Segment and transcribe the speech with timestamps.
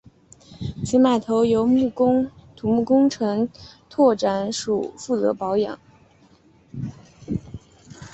[0.83, 1.69] 此码头由土
[2.73, 3.47] 木工程
[3.87, 5.77] 拓展署负责保养。